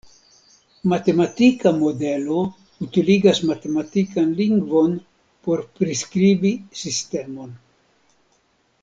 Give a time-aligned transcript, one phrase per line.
[0.91, 2.37] Matematika modelo
[2.85, 4.97] utiligas matematikan lingvon
[5.45, 7.55] por priskribi sistemon.